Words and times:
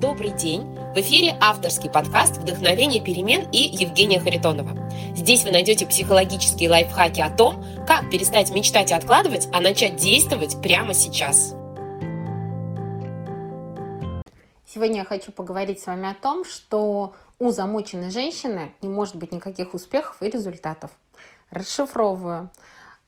Добрый 0.00 0.30
день! 0.30 0.62
В 0.94 0.98
эфире 0.98 1.36
авторский 1.40 1.90
подкаст 1.90 2.36
«Вдохновение 2.36 3.02
перемен» 3.02 3.50
и 3.50 3.58
Евгения 3.58 4.20
Харитонова. 4.20 4.88
Здесь 5.16 5.42
вы 5.42 5.50
найдете 5.50 5.88
психологические 5.88 6.70
лайфхаки 6.70 7.20
о 7.20 7.36
том, 7.36 7.64
как 7.84 8.08
перестать 8.08 8.54
мечтать 8.54 8.92
и 8.92 8.94
откладывать, 8.94 9.48
а 9.52 9.60
начать 9.60 9.96
действовать 9.96 10.62
прямо 10.62 10.94
сейчас. 10.94 11.56
Сегодня 14.72 14.98
я 14.98 15.04
хочу 15.04 15.32
поговорить 15.32 15.80
с 15.80 15.86
вами 15.88 16.08
о 16.08 16.14
том, 16.14 16.44
что 16.44 17.14
у 17.40 17.50
замученной 17.50 18.12
женщины 18.12 18.72
не 18.80 18.88
может 18.88 19.16
быть 19.16 19.32
никаких 19.32 19.74
успехов 19.74 20.22
и 20.22 20.30
результатов. 20.30 20.92
Расшифровываю. 21.50 22.50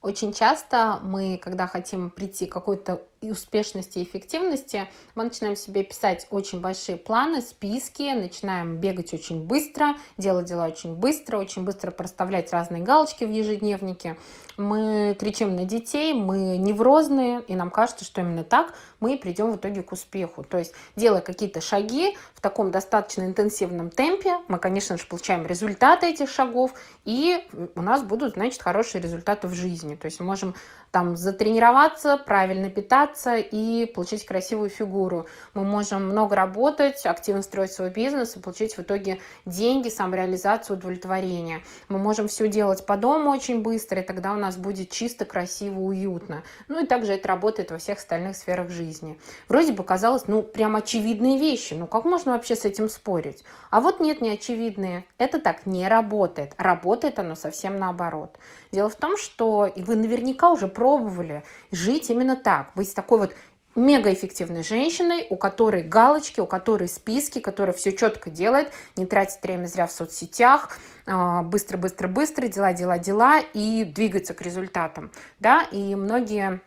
Очень 0.02 0.32
часто 0.32 0.98
мы, 1.04 1.38
когда 1.38 1.68
хотим 1.68 2.10
прийти 2.10 2.46
к 2.46 2.52
какой-то 2.52 3.00
успешности 3.22 3.98
и 3.98 4.04
эффективности, 4.04 4.88
мы 5.14 5.24
начинаем 5.24 5.54
себе 5.54 5.84
писать 5.84 6.26
очень 6.30 6.60
большие 6.60 6.96
планы, 6.96 7.42
списки, 7.42 8.14
начинаем 8.14 8.78
бегать 8.78 9.12
очень 9.12 9.42
быстро, 9.42 9.96
делать 10.16 10.46
дела 10.46 10.66
очень 10.66 10.94
быстро, 10.94 11.36
очень 11.36 11.64
быстро 11.64 11.90
проставлять 11.90 12.50
разные 12.50 12.82
галочки 12.82 13.24
в 13.24 13.30
ежедневнике. 13.30 14.16
Мы 14.56 15.14
кричим 15.18 15.54
на 15.54 15.64
детей, 15.64 16.14
мы 16.14 16.56
неврозные, 16.56 17.42
и 17.42 17.54
нам 17.54 17.70
кажется, 17.70 18.06
что 18.06 18.22
именно 18.22 18.44
так 18.44 18.74
мы 19.00 19.18
придем 19.18 19.52
в 19.52 19.56
итоге 19.56 19.82
к 19.82 19.92
успеху. 19.92 20.42
То 20.42 20.58
есть, 20.58 20.72
делая 20.96 21.20
какие-то 21.20 21.60
шаги 21.60 22.16
в 22.34 22.40
таком 22.40 22.70
достаточно 22.70 23.22
интенсивном 23.22 23.90
темпе, 23.90 24.38
мы, 24.48 24.58
конечно 24.58 24.96
же, 24.96 25.06
получаем 25.06 25.46
результаты 25.46 26.06
этих 26.06 26.30
шагов, 26.30 26.72
и 27.04 27.46
у 27.74 27.82
нас 27.82 28.02
будут, 28.02 28.34
значит, 28.34 28.62
хорошие 28.62 29.02
результаты 29.02 29.46
в 29.46 29.54
жизни. 29.54 29.94
То 29.94 30.06
есть, 30.06 30.20
можем 30.20 30.54
там 30.90 31.16
затренироваться, 31.16 32.16
правильно 32.16 32.68
питаться 32.68 33.36
и 33.36 33.86
получить 33.86 34.26
красивую 34.26 34.70
фигуру. 34.70 35.26
Мы 35.54 35.64
можем 35.64 36.04
много 36.04 36.34
работать, 36.34 37.06
активно 37.06 37.42
строить 37.42 37.72
свой 37.72 37.90
бизнес 37.90 38.36
и 38.36 38.40
получить 38.40 38.76
в 38.76 38.80
итоге 38.80 39.20
деньги, 39.46 39.88
самореализацию, 39.88 40.76
удовлетворение. 40.76 41.62
Мы 41.88 41.98
можем 41.98 42.28
все 42.28 42.48
делать 42.48 42.84
по 42.86 42.96
дому 42.96 43.30
очень 43.30 43.62
быстро, 43.62 44.00
и 44.00 44.04
тогда 44.04 44.32
у 44.32 44.36
нас 44.36 44.56
будет 44.56 44.90
чисто, 44.90 45.24
красиво, 45.24 45.80
уютно. 45.80 46.42
Ну 46.68 46.82
и 46.82 46.86
также 46.86 47.12
это 47.12 47.28
работает 47.28 47.70
во 47.70 47.78
всех 47.78 47.98
остальных 47.98 48.36
сферах 48.36 48.70
жизни. 48.70 49.18
Вроде 49.48 49.72
бы 49.72 49.84
казалось, 49.84 50.26
ну 50.26 50.42
прям 50.42 50.74
очевидные 50.76 51.38
вещи, 51.38 51.74
ну 51.74 51.86
как 51.86 52.04
можно 52.04 52.32
вообще 52.32 52.56
с 52.56 52.64
этим 52.64 52.88
спорить? 52.88 53.44
А 53.70 53.80
вот 53.80 54.00
нет, 54.00 54.20
не 54.20 54.30
очевидные. 54.30 55.04
Это 55.18 55.38
так 55.40 55.66
не 55.66 55.86
работает. 55.86 56.54
Работает 56.56 57.18
оно 57.18 57.36
совсем 57.36 57.78
наоборот. 57.78 58.36
Дело 58.72 58.88
в 58.88 58.96
том, 58.96 59.16
что 59.16 59.66
и 59.66 59.82
вы 59.82 59.96
наверняка 59.96 60.50
уже 60.50 60.68
пробовали 60.80 61.42
жить 61.70 62.08
именно 62.08 62.36
так, 62.36 62.70
быть 62.74 62.94
такой 62.94 63.18
вот 63.18 63.34
мегаэффективной 63.74 64.62
женщиной, 64.62 65.26
у 65.28 65.36
которой 65.36 65.82
галочки, 65.82 66.40
у 66.40 66.46
которой 66.46 66.88
списки, 66.88 67.38
которая 67.38 67.76
все 67.76 67.92
четко 67.92 68.30
делает, 68.30 68.72
не 68.96 69.04
тратит 69.04 69.42
время 69.42 69.66
зря 69.66 69.86
в 69.86 69.92
соцсетях, 69.92 70.78
быстро-быстро-быстро, 71.06 72.48
дела, 72.48 72.72
дела, 72.72 72.98
дела 72.98 73.40
и 73.40 73.84
двигается 73.84 74.32
к 74.32 74.40
результатам. 74.40 75.10
Да? 75.38 75.64
И 75.70 75.94
многие 75.94 76.62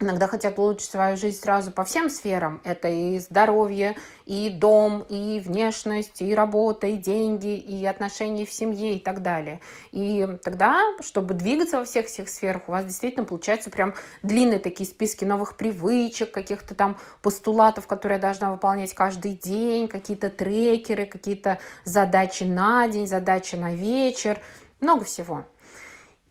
иногда 0.00 0.26
хотят 0.26 0.58
улучшить 0.58 0.90
свою 0.90 1.16
жизнь 1.16 1.40
сразу 1.40 1.70
по 1.70 1.84
всем 1.84 2.10
сферам. 2.10 2.60
Это 2.64 2.88
и 2.88 3.18
здоровье, 3.18 3.96
и 4.26 4.50
дом, 4.50 5.02
и 5.08 5.40
внешность, 5.40 6.20
и 6.20 6.34
работа, 6.34 6.86
и 6.86 6.96
деньги, 6.96 7.56
и 7.56 7.84
отношения 7.86 8.44
в 8.44 8.52
семье 8.52 8.96
и 8.96 8.98
так 8.98 9.22
далее. 9.22 9.60
И 9.92 10.26
тогда, 10.42 10.80
чтобы 11.00 11.34
двигаться 11.34 11.78
во 11.78 11.84
всех 11.84 12.06
всех 12.06 12.28
сферах, 12.28 12.62
у 12.68 12.72
вас 12.72 12.84
действительно 12.84 13.24
получаются 13.24 13.70
прям 13.70 13.94
длинные 14.22 14.58
такие 14.58 14.88
списки 14.88 15.24
новых 15.24 15.56
привычек, 15.56 16.32
каких-то 16.32 16.74
там 16.74 16.98
постулатов, 17.22 17.86
которые 17.86 18.16
я 18.16 18.22
должна 18.22 18.52
выполнять 18.52 18.94
каждый 18.94 19.32
день, 19.32 19.88
какие-то 19.88 20.30
трекеры, 20.30 21.06
какие-то 21.06 21.58
задачи 21.84 22.44
на 22.44 22.88
день, 22.88 23.06
задачи 23.06 23.54
на 23.54 23.74
вечер, 23.74 24.40
много 24.80 25.04
всего 25.04 25.44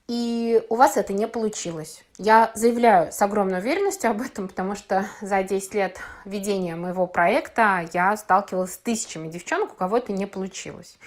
и 0.08 0.62
у 0.70 0.76
вас 0.76 0.98
это 0.98 1.14
не 1.14 1.28
получилось. 1.28 2.04
Я 2.18 2.52
заявляю 2.56 3.12
с 3.12 3.22
огромной 3.22 3.60
уверенностью 3.60 4.12
об 4.12 4.22
этом, 4.22 4.48
потому 4.48 4.76
что 4.76 5.06
за 5.22 5.44
10 5.44 5.74
лет 5.74 6.00
ведения 6.26 6.76
моего 6.76 7.08
проекта 7.08 7.88
я 7.94 8.16
сталкивалась 8.18 8.74
с 8.74 8.78
тысячами 8.78 9.30
девчонок, 9.30 9.74
у 9.74 9.76
кого 9.76 9.98
это 9.98 10.12
не 10.12 10.26
получилось. 10.26 10.98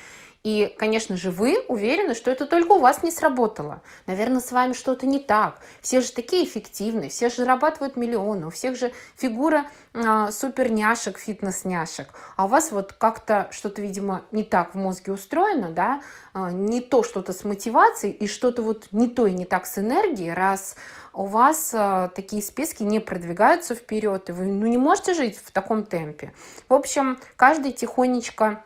И, 0.46 0.72
конечно 0.78 1.16
же, 1.16 1.32
вы 1.32 1.58
уверены, 1.66 2.14
что 2.14 2.30
это 2.30 2.46
только 2.46 2.70
у 2.74 2.78
вас 2.78 3.02
не 3.02 3.10
сработало. 3.10 3.82
Наверное, 4.06 4.38
с 4.38 4.52
вами 4.52 4.74
что-то 4.74 5.04
не 5.04 5.18
так. 5.18 5.58
Все 5.80 6.00
же 6.00 6.12
такие 6.12 6.44
эффективные, 6.44 7.10
все 7.10 7.30
же 7.30 7.38
зарабатывают 7.38 7.96
миллионы, 7.96 8.46
у 8.46 8.50
всех 8.50 8.76
же 8.76 8.92
фигура 9.16 9.66
а, 9.92 10.30
супер 10.30 10.70
няшек, 10.70 11.18
фитнес-няшек. 11.18 12.10
А 12.36 12.44
у 12.44 12.48
вас 12.48 12.70
вот 12.70 12.92
как-то 12.92 13.48
что-то, 13.50 13.82
видимо, 13.82 14.22
не 14.30 14.44
так 14.44 14.76
в 14.76 14.78
мозге 14.78 15.10
устроено, 15.10 15.70
да, 15.70 16.00
а, 16.32 16.52
не 16.52 16.80
то 16.80 17.02
что-то 17.02 17.32
с 17.32 17.42
мотивацией 17.42 18.12
и 18.12 18.28
что-то 18.28 18.62
вот 18.62 18.86
не 18.92 19.08
то 19.08 19.26
и 19.26 19.32
не 19.32 19.46
так 19.46 19.66
с 19.66 19.78
энергией, 19.78 20.32
раз 20.32 20.76
у 21.12 21.24
вас 21.24 21.72
а, 21.74 22.06
такие 22.10 22.40
списки 22.40 22.84
не 22.84 23.00
продвигаются 23.00 23.74
вперед, 23.74 24.28
и 24.28 24.32
вы 24.32 24.44
ну, 24.44 24.68
не 24.68 24.78
можете 24.78 25.12
жить 25.12 25.40
в 25.44 25.50
таком 25.50 25.84
темпе. 25.84 26.32
В 26.68 26.74
общем, 26.74 27.18
каждый 27.34 27.72
тихонечко 27.72 28.62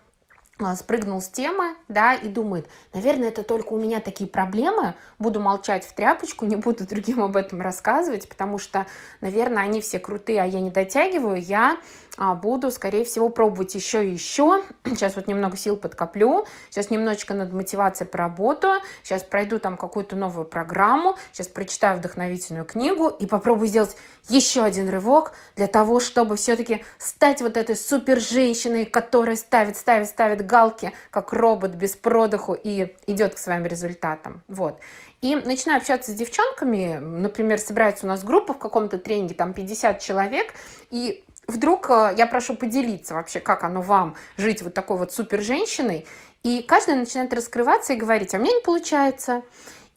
спрыгнул 0.77 1.21
с 1.21 1.29
темы, 1.29 1.75
да, 1.89 2.15
и 2.15 2.29
думает, 2.29 2.69
наверное, 2.93 3.29
это 3.29 3.43
только 3.43 3.73
у 3.73 3.79
меня 3.79 4.01
такие 4.01 4.29
проблемы, 4.29 4.95
буду 5.19 5.41
молчать 5.41 5.85
в 5.85 5.95
тряпочку, 5.95 6.45
не 6.47 6.57
буду 6.57 6.87
другим 6.87 7.23
об 7.23 7.37
этом 7.37 7.61
рассказывать, 7.61 8.29
потому 8.29 8.59
что, 8.59 8.87
наверное, 9.21 9.63
они 9.63 9.81
все 9.81 9.99
крутые, 9.99 10.43
а 10.43 10.47
я 10.47 10.61
не 10.61 10.71
дотягиваю, 10.71 11.41
я 11.41 11.79
а, 12.17 12.35
буду, 12.35 12.71
скорее 12.71 13.05
всего, 13.05 13.31
пробовать 13.31 13.75
еще 13.75 14.07
и 14.07 14.13
еще. 14.13 14.63
Сейчас 14.85 15.17
вот 15.17 15.27
немного 15.27 15.57
сил 15.57 15.77
подкоплю, 15.77 16.47
сейчас 16.69 16.91
немножечко 16.91 17.33
над 17.35 17.53
мотивацией 17.53 18.09
поработаю, 18.09 18.81
сейчас 19.03 19.23
пройду 19.23 19.59
там 19.59 19.77
какую-то 19.77 20.17
новую 20.17 20.45
программу, 20.45 21.17
сейчас 21.33 21.49
прочитаю 21.49 21.97
вдохновительную 21.99 22.67
книгу 22.67 23.09
и 23.09 23.27
попробую 23.27 23.69
сделать 23.69 23.97
еще 24.29 24.63
один 24.63 24.89
рывок 24.89 25.33
для 25.57 25.67
того, 25.67 25.99
чтобы 25.99 26.37
все-таки 26.37 26.85
стать 26.99 27.41
вот 27.41 27.57
этой 27.57 27.77
супер 27.77 28.21
женщиной, 28.21 28.85
которая 28.85 29.37
ставит, 29.37 29.77
ставит, 29.77 30.09
ставит 30.09 30.45
галки, 30.51 30.93
как 31.11 31.33
робот 31.33 31.73
без 31.73 31.97
продыху 31.97 32.55
и 32.55 32.95
идет 33.07 33.35
к 33.35 33.39
своим 33.39 33.65
результатам. 33.65 34.43
Вот. 34.49 34.81
И 35.23 35.37
начинаю 35.37 35.79
общаться 35.79 36.11
с 36.11 36.15
девчонками, 36.15 36.99
например, 37.01 37.59
собирается 37.59 38.07
у 38.07 38.09
нас 38.09 38.25
группа 38.25 38.55
в 38.55 38.59
каком-то 38.59 38.99
тренинге, 38.99 39.35
там 39.35 39.53
50 39.53 40.01
человек, 40.01 40.55
и 40.91 41.25
вдруг 41.47 41.91
э, 41.91 42.15
я 42.17 42.27
прошу 42.27 42.57
поделиться 42.57 43.15
вообще, 43.15 43.39
как 43.39 43.65
оно 43.65 43.83
вам 43.83 44.17
жить 44.37 44.63
вот 44.63 44.75
такой 44.75 44.97
вот 44.97 45.13
супер 45.13 45.43
женщиной, 45.43 46.07
и 46.43 46.63
каждый 46.63 46.95
начинает 46.95 47.33
раскрываться 47.35 47.93
и 47.93 47.97
говорить, 47.97 48.35
а 48.35 48.39
у 48.39 48.41
меня 48.41 48.55
не 48.55 48.63
получается. 48.63 49.43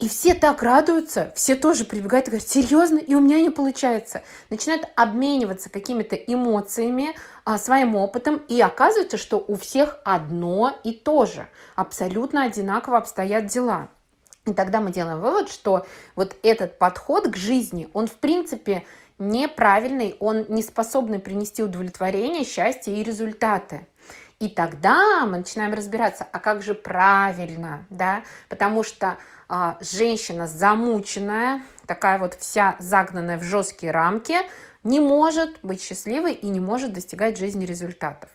И 0.03 0.09
все 0.09 0.33
так 0.33 0.61
радуются, 0.61 1.31
все 1.33 1.55
тоже 1.55 1.85
прибегают 1.85 2.27
и 2.27 2.31
говорят, 2.31 2.49
серьезно, 2.49 2.97
и 2.97 3.15
у 3.15 3.21
меня 3.21 3.39
не 3.39 3.49
получается. 3.49 4.21
Начинают 4.49 4.83
обмениваться 4.97 5.69
какими-то 5.69 6.17
эмоциями, 6.17 7.15
а, 7.45 7.57
своим 7.57 7.95
опытом, 7.95 8.41
и 8.49 8.59
оказывается, 8.59 9.15
что 9.15 9.37
у 9.47 9.55
всех 9.55 9.99
одно 10.03 10.77
и 10.83 10.91
то 10.91 11.25
же. 11.25 11.47
Абсолютно 11.77 12.43
одинаково 12.43 12.97
обстоят 12.97 13.45
дела. 13.45 13.87
И 14.45 14.51
тогда 14.51 14.81
мы 14.81 14.91
делаем 14.91 15.21
вывод, 15.21 15.49
что 15.49 15.85
вот 16.17 16.35
этот 16.43 16.77
подход 16.77 17.29
к 17.29 17.37
жизни, 17.37 17.87
он 17.93 18.07
в 18.07 18.15
принципе 18.15 18.83
неправильный, 19.19 20.17
он 20.19 20.45
не 20.49 20.63
способный 20.63 21.19
принести 21.19 21.63
удовлетворение, 21.63 22.43
счастье 22.43 22.93
и 22.93 23.03
результаты. 23.03 23.87
И 24.43 24.49
тогда 24.49 25.25
мы 25.25 25.37
начинаем 25.37 25.73
разбираться, 25.73 26.27
а 26.29 26.37
как 26.37 26.63
же 26.63 26.73
правильно, 26.73 27.85
да, 27.89 28.23
потому 28.49 28.83
что 28.83 29.17
а, 29.47 29.77
женщина 29.79 30.47
замученная, 30.47 31.61
такая 31.85 32.19
вот 32.19 32.33
вся 32.33 32.75
загнанная 32.77 33.37
в 33.37 33.43
жесткие 33.43 33.93
рамки, 33.93 34.35
не 34.83 34.99
может 34.99 35.59
быть 35.63 35.81
счастливой 35.81 36.33
и 36.33 36.49
не 36.49 36.59
может 36.59 36.91
достигать 36.91 37.37
жизни 37.37 37.65
результатов. 37.65 38.29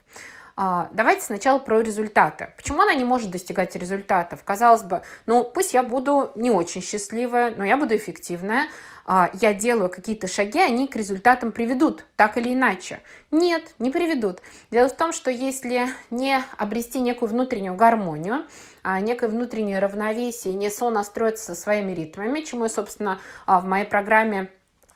А, 0.57 0.89
давайте 0.93 1.27
сначала 1.27 1.59
про 1.59 1.83
результаты. 1.83 2.55
Почему 2.57 2.81
она 2.81 2.95
не 2.95 3.05
может 3.05 3.31
достигать 3.31 3.77
результатов? 3.77 4.43
Казалось 4.45 4.85
бы, 4.85 5.03
ну 5.27 5.45
пусть 5.45 5.75
я 5.75 5.83
буду 5.83 6.33
не 6.37 6.51
очень 6.51 6.81
счастливая, 6.81 7.55
но 7.55 7.67
я 7.67 7.77
буду 7.77 7.95
эффективная, 7.95 8.69
я 9.41 9.55
делаю 9.55 9.89
какие-то 9.89 10.29
шаги, 10.29 10.61
они 10.61 10.87
к 10.87 10.95
результатам 10.95 11.51
приведут, 11.51 12.05
так 12.17 12.37
или 12.37 12.53
иначе. 12.53 13.01
Нет, 13.31 13.75
не 13.79 13.91
приведут. 13.91 14.41
Дело 14.71 14.89
в 14.89 14.97
том, 14.97 15.13
что 15.15 15.31
если 15.31 15.89
не 16.11 16.39
обрести 16.59 17.01
некую 17.01 17.31
внутреннюю 17.31 17.75
гармонию, 17.75 18.45
а, 18.83 19.01
некое 19.01 19.29
внутреннее 19.29 19.79
равновесие, 19.79 20.53
не 20.53 20.71
сонастроиться 20.71 21.55
со 21.55 21.61
своими 21.61 21.93
ритмами, 21.93 22.43
чему 22.43 22.65
я, 22.65 22.71
собственно, 22.71 23.19
в 23.47 23.65
моей 23.65 23.87
программе 23.87 24.51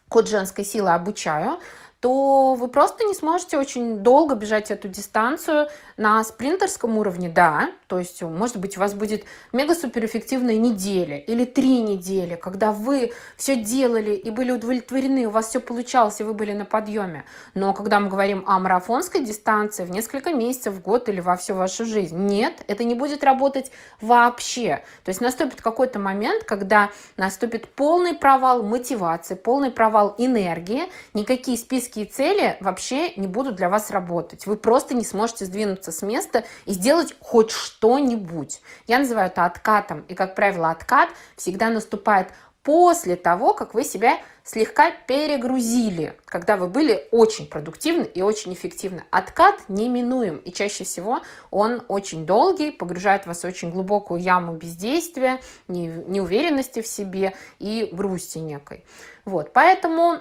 «Код 0.09 0.29
женской 0.29 0.65
силы» 0.65 0.91
обучаю, 0.91 1.59
то 2.03 2.55
вы 2.55 2.67
просто 2.67 3.05
не 3.05 3.15
сможете 3.15 3.57
очень 3.57 3.99
долго 3.99 4.35
бежать 4.35 4.73
эту 4.73 4.89
дистанцию 4.89 5.69
на 5.97 6.25
спринтерском 6.25 6.99
уровне, 6.99 7.29
да, 7.29 7.71
то 7.87 7.99
есть, 7.99 8.23
может 8.23 8.57
быть, 8.57 8.77
у 8.77 8.81
вас 8.81 8.95
будет 8.95 9.25
мега-суперэффективная 9.53 10.57
неделя 10.57 11.17
или 11.17 11.45
три 11.45 11.81
недели, 11.81 12.35
когда 12.35 12.73
вы 12.73 13.13
все 13.37 13.55
делали 13.55 14.15
и 14.15 14.31
были 14.31 14.51
удовлетворены, 14.51 15.27
у 15.27 15.31
вас 15.31 15.51
все 15.51 15.61
получалось, 15.61 16.21
и 16.21 16.25
вы 16.25 16.35
были 16.35 16.53
на 16.55 16.65
подъеме. 16.65 17.25
Но 17.55 17.73
когда 17.73 18.01
мы 18.01 18.09
говорим 18.09 18.43
о 18.49 18.59
марафонской 18.59 19.23
дистанции 19.23 19.85
в 19.85 19.91
несколько 19.91 20.33
месяцев, 20.33 20.75
в 20.75 20.83
год 20.83 21.09
или 21.09 21.21
во 21.21 21.37
всю 21.37 21.55
вашу 21.55 21.85
жизнь, 21.85 22.17
нет, 22.17 22.65
это 22.67 22.83
не 22.83 22.97
будет 22.97 23.23
работать 23.23 23.71
вообще. 24.01 24.83
То 25.05 25.11
есть 25.11 25.21
наступит 25.21 25.61
какой-то 25.61 26.01
момент, 26.01 26.43
когда 26.43 26.91
наступит 27.17 27.69
полный 27.69 28.15
провал 28.15 28.65
мотивации, 28.65 29.35
полный 29.35 29.71
провал 29.71 30.17
энергии, 30.19 30.85
никакие 31.15 31.57
списки 31.57 31.92
и 32.01 32.05
цели 32.05 32.57
вообще 32.61 33.15
не 33.15 33.27
будут 33.27 33.57
для 33.57 33.69
вас 33.69 33.91
работать. 33.91 34.47
Вы 34.47 34.57
просто 34.57 34.95
не 34.95 35.05
сможете 35.05 35.45
сдвинуться 35.45 35.93
с 35.93 36.03
места 36.03 36.45
и 36.67 36.73
сделать 36.73 37.15
хоть 37.21 37.51
что-нибудь. 37.51 38.61
Я 38.87 38.99
называю 38.99 39.29
это 39.29 39.45
откатом. 39.45 40.05
И, 40.09 40.15
как 40.15 40.35
правило, 40.35 40.71
откат 40.71 41.11
всегда 41.37 41.71
наступает 41.71 42.29
после 42.63 43.17
того, 43.17 43.55
как 43.55 43.75
вы 43.75 43.85
себя 43.85 44.19
слегка 44.45 44.91
перегрузили, 44.91 46.17
когда 46.25 46.57
вы 46.57 46.69
были 46.69 47.07
очень 47.11 47.47
продуктивны 47.47 48.05
и 48.05 48.23
очень 48.23 48.53
эффективны. 48.55 49.05
Откат 49.11 49.69
неминуем, 49.69 50.37
и 50.39 50.53
чаще 50.53 50.85
всего 50.85 51.21
он 51.51 51.83
очень 51.89 52.27
долгий, 52.27 52.71
погружает 52.71 53.27
вас 53.27 53.43
в 53.43 53.47
очень 53.47 53.71
глубокую 53.71 54.21
яму 54.21 54.55
бездействия, 54.55 55.41
неуверенности 55.69 56.83
в 56.83 56.87
себе 56.87 57.35
и 57.59 57.89
грусти 57.93 58.39
некой. 58.39 58.85
Вот, 59.25 59.53
поэтому 59.53 60.19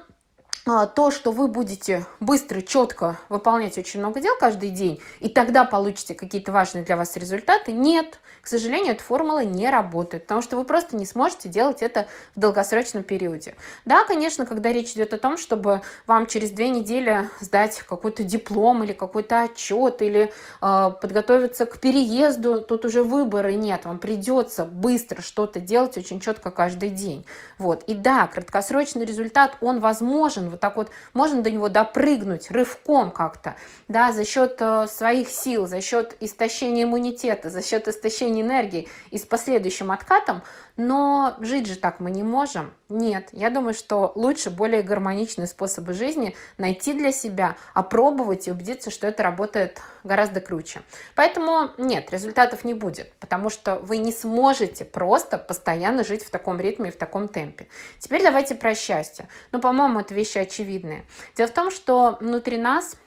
то, 0.63 1.11
что 1.11 1.31
вы 1.31 1.47
будете 1.47 2.05
быстро, 2.19 2.61
четко 2.61 3.17
выполнять 3.29 3.77
очень 3.77 3.99
много 3.99 4.21
дел 4.21 4.35
каждый 4.39 4.69
день, 4.69 5.01
и 5.19 5.27
тогда 5.27 5.65
получите 5.65 6.13
какие-то 6.13 6.51
важные 6.51 6.83
для 6.83 6.97
вас 6.97 7.17
результаты, 7.17 7.71
нет. 7.71 8.19
К 8.41 8.47
сожалению, 8.47 8.93
эта 8.93 9.03
формула 9.03 9.43
не 9.43 9.69
работает, 9.69 10.23
потому 10.23 10.41
что 10.41 10.57
вы 10.57 10.63
просто 10.63 10.95
не 10.95 11.05
сможете 11.05 11.47
делать 11.47 11.81
это 11.81 12.07
в 12.35 12.39
долгосрочном 12.39 13.03
периоде. 13.03 13.55
Да, 13.85 14.03
конечно, 14.03 14.47
когда 14.47 14.71
речь 14.71 14.93
идет 14.93 15.13
о 15.13 15.19
том, 15.19 15.37
чтобы 15.37 15.81
вам 16.07 16.25
через 16.25 16.49
две 16.49 16.69
недели 16.69 17.29
сдать 17.39 17.79
какой-то 17.87 18.23
диплом 18.23 18.83
или 18.83 18.93
какой-то 18.93 19.43
отчет, 19.43 20.01
или 20.01 20.31
э, 20.61 20.91
подготовиться 21.01 21.67
к 21.67 21.79
переезду, 21.79 22.61
тут 22.61 22.85
уже 22.85 23.03
выбора 23.03 23.51
нет, 23.51 23.85
вам 23.85 23.99
придется 23.99 24.65
быстро 24.65 25.21
что-то 25.21 25.59
делать 25.59 25.97
очень 25.97 26.19
четко 26.19 26.49
каждый 26.49 26.89
день. 26.89 27.25
Вот. 27.59 27.83
И 27.83 27.93
да, 27.93 28.25
краткосрочный 28.27 29.05
результат, 29.05 29.57
он 29.61 29.79
возможен, 29.79 30.50
вот 30.51 30.59
так 30.59 30.75
вот 30.75 30.91
можно 31.13 31.41
до 31.41 31.49
него 31.49 31.69
допрыгнуть 31.69 32.51
рывком 32.51 33.11
как-то, 33.11 33.55
да, 33.87 34.11
за 34.11 34.25
счет 34.25 34.57
э, 34.59 34.87
своих 34.87 35.29
сил, 35.29 35.67
за 35.67 35.81
счет 35.81 36.15
истощения 36.19 36.83
иммунитета, 36.83 37.49
за 37.49 37.63
счет 37.63 37.87
истощения 37.87 38.43
энергии 38.43 38.87
и 39.09 39.17
с 39.17 39.23
последующим 39.23 39.91
откатом, 39.91 40.43
но 40.77 41.35
жить 41.39 41.67
же 41.67 41.75
так 41.75 41.99
мы 41.99 42.11
не 42.11 42.23
можем. 42.23 42.73
Нет, 42.91 43.29
я 43.31 43.49
думаю, 43.49 43.73
что 43.73 44.11
лучше 44.15 44.49
более 44.49 44.81
гармоничные 44.81 45.47
способы 45.47 45.93
жизни 45.93 46.35
найти 46.57 46.91
для 46.91 47.13
себя, 47.13 47.55
опробовать 47.73 48.49
и 48.49 48.51
убедиться, 48.51 48.91
что 48.91 49.07
это 49.07 49.23
работает 49.23 49.79
гораздо 50.03 50.41
круче. 50.41 50.81
Поэтому 51.15 51.69
нет, 51.77 52.11
результатов 52.11 52.65
не 52.65 52.73
будет, 52.73 53.13
потому 53.13 53.49
что 53.49 53.77
вы 53.77 53.97
не 53.97 54.11
сможете 54.11 54.83
просто 54.83 55.37
постоянно 55.37 56.03
жить 56.03 56.25
в 56.25 56.29
таком 56.29 56.59
ритме 56.59 56.89
и 56.89 56.91
в 56.91 56.97
таком 56.97 57.29
темпе. 57.29 57.67
Теперь 57.97 58.21
давайте 58.21 58.55
про 58.55 58.75
счастье. 58.75 59.29
Ну, 59.53 59.61
по-моему, 59.61 60.01
это 60.01 60.13
вещи 60.13 60.37
очевидные. 60.37 61.05
Дело 61.37 61.47
в 61.47 61.53
том, 61.53 61.71
что 61.71 62.17
внутри 62.19 62.57
нас 62.57 62.97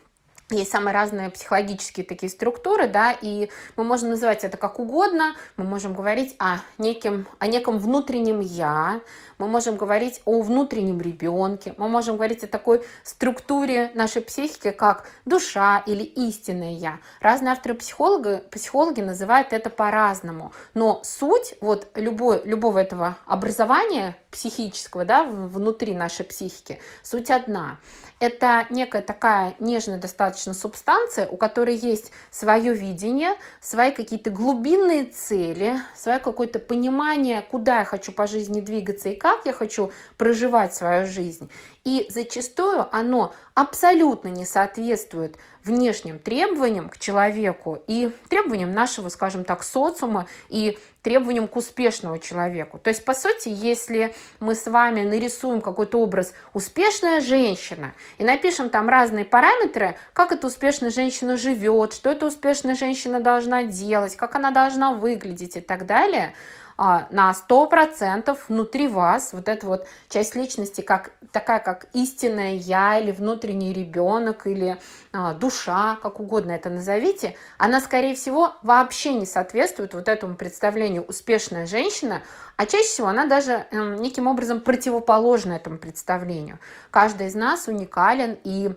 есть 0.56 0.70
самые 0.70 0.94
разные 0.94 1.30
психологические 1.30 2.06
такие 2.06 2.30
структуры, 2.30 2.88
да, 2.88 3.12
и 3.12 3.50
мы 3.76 3.84
можем 3.84 4.10
называть 4.10 4.44
это 4.44 4.56
как 4.56 4.78
угодно, 4.78 5.34
мы 5.56 5.64
можем 5.64 5.94
говорить 5.94 6.34
о 6.38 6.58
неким, 6.78 7.26
о 7.38 7.46
неком 7.46 7.78
внутреннем 7.78 8.40
«я», 8.40 9.00
мы 9.38 9.48
можем 9.48 9.76
говорить 9.76 10.22
о 10.24 10.42
внутреннем 10.42 11.00
ребенке, 11.00 11.74
мы 11.76 11.88
можем 11.88 12.16
говорить 12.16 12.44
о 12.44 12.46
такой 12.46 12.82
структуре 13.02 13.90
нашей 13.94 14.22
психики, 14.22 14.70
как 14.70 15.06
душа 15.24 15.82
или 15.86 16.02
истинное 16.02 16.72
«я». 16.72 16.98
Разные 17.20 17.52
авторы 17.52 17.74
психологи, 17.74 18.42
психологи 18.50 19.00
называют 19.00 19.52
это 19.52 19.70
по-разному, 19.70 20.52
но 20.74 21.00
суть 21.02 21.54
вот 21.60 21.88
любой, 21.94 22.42
любого 22.44 22.78
этого 22.78 23.16
образования 23.26 24.16
психического, 24.30 25.04
да, 25.04 25.24
внутри 25.24 25.94
нашей 25.94 26.24
психики, 26.24 26.78
суть 27.02 27.30
одна– 27.30 27.78
это 28.20 28.66
некая 28.70 29.02
такая 29.02 29.54
нежная 29.58 29.98
достаточно 29.98 30.43
субстанция, 30.52 31.26
у 31.26 31.36
которой 31.36 31.76
есть 31.76 32.12
свое 32.30 32.74
видение, 32.74 33.36
свои 33.60 33.92
какие-то 33.92 34.30
глубинные 34.30 35.04
цели, 35.04 35.78
свое 35.96 36.18
какое-то 36.18 36.58
понимание, 36.58 37.40
куда 37.40 37.78
я 37.78 37.84
хочу 37.84 38.12
по 38.12 38.26
жизни 38.26 38.60
двигаться 38.60 39.08
и 39.08 39.16
как 39.16 39.46
я 39.46 39.52
хочу 39.52 39.92
проживать 40.18 40.74
свою 40.74 41.06
жизнь. 41.06 41.50
И 41.84 42.06
зачастую 42.08 42.86
оно 42.96 43.34
абсолютно 43.52 44.28
не 44.28 44.46
соответствует 44.46 45.36
внешним 45.62 46.18
требованиям 46.18 46.88
к 46.88 46.98
человеку 46.98 47.82
и 47.86 48.10
требованиям 48.30 48.72
нашего, 48.72 49.10
скажем 49.10 49.44
так, 49.44 49.62
социума 49.62 50.26
и 50.48 50.78
требованиям 51.02 51.46
к 51.46 51.56
успешному 51.56 52.18
человеку. 52.18 52.78
То 52.78 52.88
есть, 52.88 53.04
по 53.04 53.12
сути, 53.12 53.50
если 53.50 54.14
мы 54.40 54.54
с 54.54 54.66
вами 54.66 55.02
нарисуем 55.02 55.60
какой-то 55.60 56.00
образ 56.00 56.32
«успешная 56.54 57.20
женщина» 57.20 57.92
и 58.16 58.24
напишем 58.24 58.70
там 58.70 58.88
разные 58.88 59.26
параметры, 59.26 59.96
как 60.14 60.32
эта 60.32 60.46
успешная 60.46 60.90
женщина 60.90 61.36
живет, 61.36 61.92
что 61.92 62.10
эта 62.10 62.26
успешная 62.26 62.76
женщина 62.76 63.20
должна 63.20 63.64
делать, 63.64 64.16
как 64.16 64.34
она 64.36 64.50
должна 64.50 64.94
выглядеть 64.94 65.56
и 65.56 65.60
так 65.60 65.84
далее– 65.84 66.32
на 66.76 67.32
100% 67.32 68.36
внутри 68.48 68.88
вас 68.88 69.32
вот 69.32 69.48
эта 69.48 69.66
вот 69.66 69.86
часть 70.08 70.34
личности, 70.34 70.80
как, 70.80 71.12
такая 71.30 71.60
как 71.60 71.86
истинное 71.92 72.54
я 72.54 72.98
или 72.98 73.12
внутренний 73.12 73.72
ребенок 73.72 74.46
или 74.46 74.78
а, 75.12 75.34
душа, 75.34 75.96
как 76.02 76.18
угодно 76.18 76.52
это 76.52 76.70
назовите, 76.70 77.36
она, 77.58 77.80
скорее 77.80 78.14
всего, 78.14 78.54
вообще 78.62 79.14
не 79.14 79.26
соответствует 79.26 79.94
вот 79.94 80.08
этому 80.08 80.34
представлению 80.34 81.04
успешная 81.04 81.66
женщина, 81.66 82.22
а 82.56 82.66
чаще 82.66 82.88
всего 82.88 83.08
она 83.08 83.26
даже 83.26 83.66
э, 83.70 83.96
неким 83.98 84.26
образом 84.26 84.60
противоположна 84.60 85.54
этому 85.54 85.78
представлению. 85.78 86.58
Каждый 86.90 87.28
из 87.28 87.34
нас 87.34 87.68
уникален 87.68 88.38
и 88.44 88.68
а, 88.68 88.74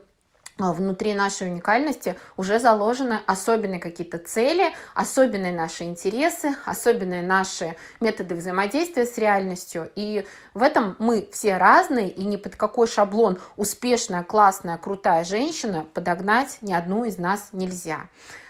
внутри 0.57 1.13
нашей 1.13 1.49
уникальности 1.49 2.15
уже 2.35 2.59
заложены 2.59 3.19
особенные 3.25 3.79
какие-то 3.79 4.17
цели, 4.17 4.73
особенные 4.93 5.53
наши 5.53 5.83
интересы, 5.83 6.55
особенные 6.65 7.21
наши 7.21 7.75
методы 7.99 8.35
взаимодействия 8.35 9.05
с 9.05 9.17
реальностью. 9.17 9.91
И 9.95 10.25
в 10.53 10.63
этом 10.63 10.95
мы 10.99 11.27
все 11.31 11.57
разные, 11.57 12.09
и 12.09 12.25
ни 12.25 12.37
под 12.37 12.55
какой 12.55 12.87
шаблон 12.87 13.39
успешная, 13.55 14.23
классная, 14.23 14.77
крутая 14.77 15.23
женщина 15.23 15.85
подогнать 15.93 16.57
ни 16.61 16.73
одну 16.73 17.05
из 17.05 17.17
нас 17.17 17.49
нельзя. 17.51 18.09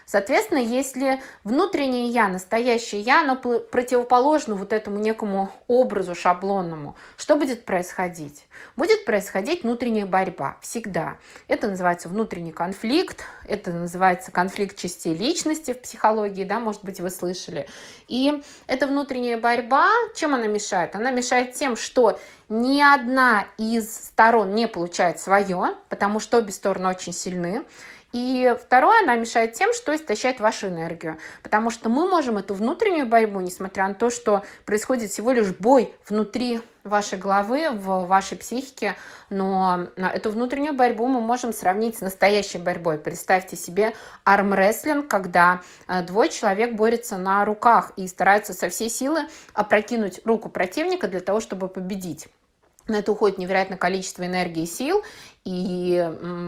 Соответственно, 0.10 0.60
если 0.60 1.22
внутреннее 1.44 2.08
я, 2.08 2.30
настоящее 2.30 3.02
я, 3.02 3.24
оно 3.24 3.36
противоположно 3.36 4.56
вот 4.56 4.72
этому 4.72 5.00
некому 5.00 5.52
образу 5.68 6.16
шаблонному, 6.16 6.96
что 7.18 7.36
будет 7.36 7.66
происходить? 7.66 8.48
Будет 8.78 9.04
происходить 9.04 9.64
внутренняя 9.64 10.06
борьба 10.06 10.56
всегда. 10.62 11.18
Это 11.50 11.68
называется 11.68 12.08
внутренний 12.08 12.54
конфликт, 12.54 13.26
это 13.46 13.74
называется 13.74 14.32
конфликт 14.32 14.78
частей 14.78 15.14
личности 15.14 15.74
в 15.74 15.82
психологии, 15.82 16.46
да, 16.46 16.62
может 16.62 16.86
быть, 16.86 17.02
вы 17.02 17.10
слышали. 17.10 17.68
И 18.08 18.42
эта 18.68 18.88
внутренняя 18.88 19.38
борьба, 19.38 19.90
чем 20.16 20.34
она 20.34 20.48
мешает? 20.48 20.96
Она 20.96 21.12
мешает 21.12 21.52
тем, 21.52 21.76
что 21.76 22.18
ни 22.48 22.82
одна 22.82 23.46
из 23.58 23.94
сторон 23.94 24.56
не 24.56 24.70
получает 24.70 25.20
свое, 25.20 25.76
потому 25.90 26.22
что 26.22 26.38
обе 26.38 26.54
стороны 26.54 26.88
очень 26.88 27.12
сильны. 27.12 27.66
И 28.14 28.56
второе, 28.62 29.02
она 29.04 29.16
мешает 29.16 29.54
тем, 29.54 29.74
что 29.74 29.96
истощает 29.96 30.40
вашу 30.40 30.68
энергию. 30.68 31.18
Потому 31.44 31.70
что 31.70 31.90
мы 31.90 32.08
можем 32.08 32.38
эту 32.38 32.54
внутреннюю 32.54 33.06
борьбу, 33.06 33.42
несмотря 33.42 33.88
на 33.88 33.94
то, 33.94 34.10
что 34.10 34.44
происходит 34.66 35.12
всего 35.12 35.32
лишь 35.32 35.50
бой 35.50 35.94
внутри 36.08 36.62
вашей 36.84 37.18
головы, 37.18 37.70
в 37.72 38.06
вашей 38.06 38.38
психике, 38.38 38.96
но 39.30 39.88
эту 39.98 40.32
внутреннюю 40.32 40.74
борьбу 40.74 41.08
мы 41.08 41.20
можем 41.20 41.52
сравнить 41.52 41.98
с 41.98 42.02
настоящей 42.02 42.60
борьбой. 42.60 42.98
Представьте 42.98 43.58
себе 43.58 43.94
армрестлинг, 44.24 45.10
когда 45.10 45.62
э, 45.88 46.02
двое 46.04 46.30
человек 46.30 46.76
борются 46.76 47.18
на 47.18 47.44
руках 47.44 47.92
и 47.98 48.08
стараются 48.08 48.54
со 48.54 48.70
всей 48.70 48.90
силы 48.90 49.28
опрокинуть 49.54 50.22
руку 50.24 50.48
противника 50.48 51.10
для 51.10 51.20
того, 51.20 51.42
чтобы 51.42 51.68
победить. 51.68 52.30
На 52.88 52.98
это 52.98 53.12
уходит 53.12 53.38
невероятное 53.38 53.78
количество 53.78 54.26
энергии 54.26 54.64
и 54.64 54.68
сил, 54.68 55.04
и 55.44 55.96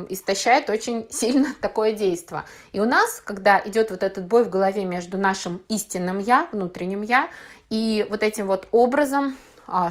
истощает 0.10 0.70
очень 0.70 1.08
сильно 1.12 1.54
такое 1.62 1.94
действие. 1.94 2.44
И 2.72 2.80
у 2.80 2.86
нас, 2.86 3.22
когда 3.24 3.62
идет 3.66 3.92
вот 3.92 4.04
этот 4.04 4.26
бой 4.26 4.44
в 4.44 4.50
голове 4.50 4.86
между 4.86 5.18
нашим 5.18 5.62
истинным 5.70 6.20
я, 6.20 6.48
внутренним 6.52 7.02
я, 7.02 7.30
и 7.70 8.06
вот 8.10 8.24
этим 8.24 8.48
вот 8.48 8.68
образом 8.72 9.38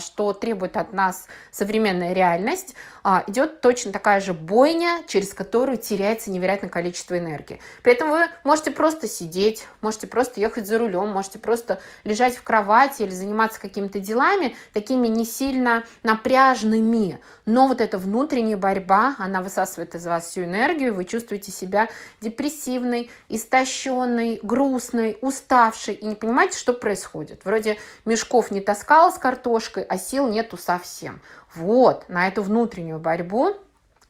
что 0.00 0.32
требует 0.32 0.76
от 0.76 0.92
нас 0.92 1.26
современная 1.50 2.12
реальность, 2.12 2.75
а, 3.04 3.25
идет 3.26 3.61
точно 3.61 3.92
такая 3.92 4.20
же 4.20 4.35
бойня, 4.35 5.02
через 5.06 5.32
которую 5.32 5.78
теряется 5.78 6.30
невероятное 6.30 6.68
количество 6.68 7.18
энергии. 7.18 7.61
При 7.82 7.92
этом 7.92 8.11
вы 8.11 8.26
можете 8.44 8.70
просто 8.70 9.08
сидеть, 9.08 9.66
можете 9.80 10.06
просто 10.06 10.40
ехать 10.40 10.66
за 10.66 10.78
рулем, 10.78 11.08
можете 11.08 11.38
просто 11.38 11.80
лежать 12.04 12.37
в 12.37 12.42
кровати 12.42 13.02
или 13.02 13.11
заниматься 13.11 13.61
какими-то 13.61 14.00
делами, 14.00 14.56
такими 14.73 15.06
не 15.06 15.25
сильно 15.25 15.85
напряжными. 16.02 17.20
Но 17.47 17.66
вот 17.66 17.80
эта 17.80 17.99
внутренняя 17.99 18.56
борьба, 18.56 19.14
она 19.18 19.40
высасывает 19.40 19.94
из 19.94 20.06
вас 20.06 20.28
всю 20.28 20.44
энергию, 20.44 20.94
вы 20.94 21.04
чувствуете 21.04 21.50
себя 21.50 21.88
депрессивной, 22.20 23.11
истощенной, 23.28 24.40
грустной, 24.42 25.18
уставшей 25.23 25.94
и 25.94 26.04
не 26.04 26.14
понимаете, 26.14 26.58
что 26.58 26.73
происходит. 26.73 27.44
Вроде 27.44 27.78
мешков 28.04 28.50
не 28.50 28.61
таскала 28.61 29.11
с 29.11 29.18
картошкой, 29.18 29.67
а 29.76 29.98
сил 29.98 30.28
нету 30.28 30.56
совсем. 30.56 31.20
Вот, 31.54 32.08
на 32.08 32.28
эту 32.28 32.42
внутреннюю 32.42 32.98
борьбу 32.98 33.56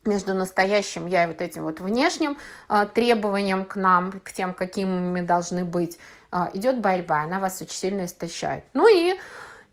между 0.05 0.35
настоящим 0.35 1.07
я 1.07 1.25
и 1.25 1.27
вот 1.27 1.41
этим 1.41 1.65
вот 1.65 1.81
внешним 1.81 2.39
э, 2.69 2.87
требованием 2.93 3.65
к 3.65 3.77
нам, 3.77 4.21
к 4.21 4.33
тем, 4.33 4.55
какими 4.55 4.99
мы 4.99 5.23
должны 5.23 5.65
быть, 5.65 5.99
э, 6.33 6.47
идет 6.55 6.81
борьба, 6.81 7.23
она 7.23 7.41
вас 7.41 7.61
очень 7.61 7.75
сильно 7.75 8.05
истощает. 8.05 8.65
Ну 8.73 8.89
и 8.89 9.19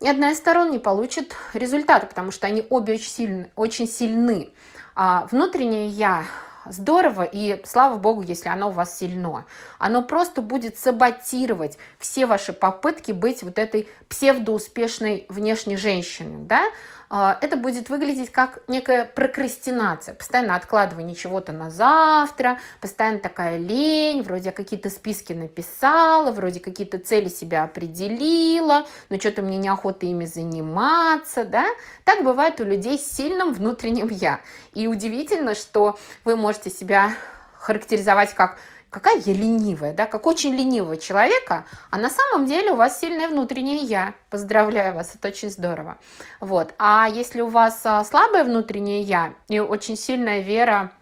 ни 0.00 0.08
одна 0.08 0.32
из 0.32 0.38
сторон 0.38 0.70
не 0.70 0.78
получит 0.78 1.34
результата, 1.54 2.06
потому 2.06 2.30
что 2.30 2.46
они 2.46 2.66
обе 2.68 2.94
очень 2.94 3.08
сильны. 3.08 3.50
Очень 3.56 3.88
сильны. 3.88 4.52
А 4.94 5.26
внутреннее 5.30 5.88
я 5.88 6.24
здорово, 6.70 7.22
и 7.22 7.60
слава 7.64 7.96
богу, 7.96 8.22
если 8.22 8.48
оно 8.48 8.68
у 8.68 8.72
вас 8.72 8.98
сильно. 8.98 9.44
Оно 9.78 10.02
просто 10.02 10.42
будет 10.42 10.78
саботировать 10.78 11.78
все 11.98 12.26
ваши 12.26 12.52
попытки 12.52 13.12
быть 13.12 13.42
вот 13.42 13.58
этой 13.58 13.88
псевдоуспешной 14.08 15.26
внешней 15.28 15.76
женщиной, 15.76 16.44
да, 16.46 16.62
это 17.10 17.56
будет 17.56 17.88
выглядеть 17.88 18.32
как 18.32 18.60
некая 18.68 19.04
прокрастинация, 19.04 20.14
постоянно 20.14 20.56
откладывание 20.56 21.14
чего-то 21.14 21.52
на 21.52 21.70
завтра, 21.70 22.58
постоянно 22.80 23.18
такая 23.18 23.58
лень, 23.58 24.22
вроде 24.22 24.52
какие-то 24.52 24.90
списки 24.90 25.32
написала, 25.32 26.32
вроде 26.32 26.60
какие-то 26.60 26.98
цели 26.98 27.28
себя 27.28 27.64
определила, 27.64 28.86
но 29.08 29.18
что-то 29.18 29.42
мне 29.42 29.58
неохота 29.58 30.06
ими 30.06 30.24
заниматься, 30.24 31.44
да. 31.44 31.66
Так 32.04 32.24
бывает 32.24 32.60
у 32.60 32.64
людей 32.64 32.98
с 32.98 33.10
сильным 33.10 33.52
внутренним 33.52 34.08
«я». 34.08 34.40
И 34.74 34.88
удивительно, 34.88 35.54
что 35.54 35.98
вы 36.24 36.36
можете 36.36 36.70
себя 36.70 37.12
характеризовать 37.58 38.34
как 38.34 38.58
какая 38.96 39.20
я 39.26 39.34
ленивая, 39.34 39.92
да, 39.92 40.06
как 40.06 40.26
очень 40.26 40.54
ленивого 40.54 40.96
человека, 40.96 41.66
а 41.90 41.98
на 41.98 42.08
самом 42.08 42.46
деле 42.46 42.70
у 42.70 42.76
вас 42.76 42.98
сильное 42.98 43.28
внутреннее 43.28 43.76
я. 43.76 44.14
Поздравляю 44.30 44.94
вас, 44.94 45.14
это 45.14 45.28
очень 45.28 45.50
здорово. 45.50 45.98
Вот. 46.40 46.72
А 46.78 47.06
если 47.06 47.42
у 47.42 47.48
вас 47.48 47.82
а, 47.84 48.02
слабое 48.04 48.42
внутреннее 48.42 49.02
я 49.02 49.34
и 49.48 49.58
очень 49.58 49.98
сильная 49.98 50.40
вера 50.40 50.92